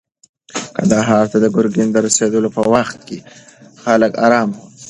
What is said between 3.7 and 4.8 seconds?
خلک ارام وو.